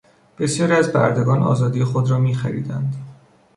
بسیاری 0.39 0.73
از 0.73 0.91
بردگان 0.93 1.43
آزادی 1.43 1.83
خود 1.83 2.09
را 2.11 2.19
میخریدند. 2.19 2.93